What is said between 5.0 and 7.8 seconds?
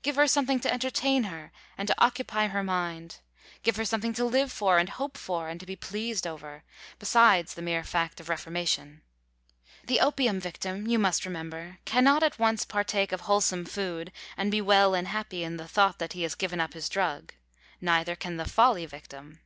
for and to be pleased over, besides the